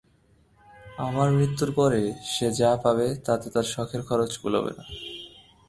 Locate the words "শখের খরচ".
3.63-4.31